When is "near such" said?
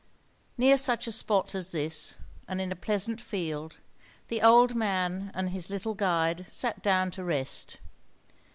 0.57-1.05